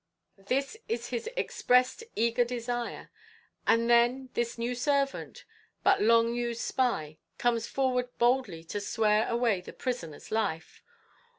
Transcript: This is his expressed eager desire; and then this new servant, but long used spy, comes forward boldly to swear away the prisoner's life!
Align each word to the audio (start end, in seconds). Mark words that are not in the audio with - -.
This 0.47 0.77
is 0.89 1.09
his 1.09 1.29
expressed 1.37 2.03
eager 2.15 2.43
desire; 2.43 3.11
and 3.67 3.87
then 3.87 4.29
this 4.33 4.57
new 4.57 4.73
servant, 4.73 5.45
but 5.83 6.01
long 6.01 6.33
used 6.33 6.61
spy, 6.61 7.19
comes 7.37 7.67
forward 7.67 8.09
boldly 8.17 8.63
to 8.63 8.81
swear 8.81 9.29
away 9.29 9.61
the 9.61 9.73
prisoner's 9.73 10.31
life! 10.31 10.81